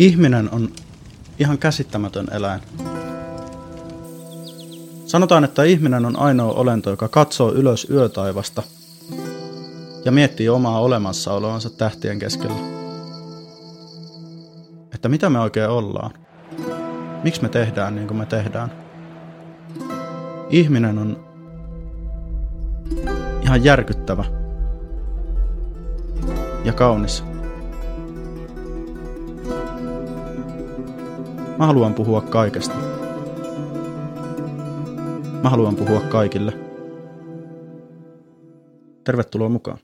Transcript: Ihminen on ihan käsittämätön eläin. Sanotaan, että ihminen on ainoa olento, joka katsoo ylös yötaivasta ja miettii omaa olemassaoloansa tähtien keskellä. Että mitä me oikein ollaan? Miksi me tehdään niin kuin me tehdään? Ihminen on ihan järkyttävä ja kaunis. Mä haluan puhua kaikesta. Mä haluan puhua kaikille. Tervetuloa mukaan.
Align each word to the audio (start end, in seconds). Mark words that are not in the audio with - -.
Ihminen 0.00 0.48
on 0.52 0.68
ihan 1.38 1.58
käsittämätön 1.58 2.26
eläin. 2.32 2.60
Sanotaan, 5.06 5.44
että 5.44 5.64
ihminen 5.64 6.06
on 6.06 6.18
ainoa 6.18 6.52
olento, 6.52 6.90
joka 6.90 7.08
katsoo 7.08 7.52
ylös 7.52 7.86
yötaivasta 7.90 8.62
ja 10.04 10.12
miettii 10.12 10.48
omaa 10.48 10.80
olemassaoloansa 10.80 11.70
tähtien 11.70 12.18
keskellä. 12.18 12.56
Että 14.94 15.08
mitä 15.08 15.30
me 15.30 15.40
oikein 15.40 15.70
ollaan? 15.70 16.10
Miksi 17.24 17.42
me 17.42 17.48
tehdään 17.48 17.94
niin 17.94 18.06
kuin 18.06 18.18
me 18.18 18.26
tehdään? 18.26 18.72
Ihminen 20.50 20.98
on 20.98 21.24
ihan 23.42 23.64
järkyttävä 23.64 24.24
ja 26.64 26.72
kaunis. 26.72 27.24
Mä 31.60 31.66
haluan 31.66 31.94
puhua 31.94 32.20
kaikesta. 32.20 32.74
Mä 35.42 35.50
haluan 35.50 35.76
puhua 35.76 36.00
kaikille. 36.00 36.52
Tervetuloa 39.04 39.48
mukaan. 39.48 39.78